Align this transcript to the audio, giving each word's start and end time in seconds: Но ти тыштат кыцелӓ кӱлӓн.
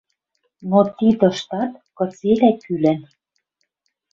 Но 0.69 0.79
ти 0.97 1.07
тыштат 1.19 1.71
кыцелӓ 1.97 2.51
кӱлӓн. 2.61 2.99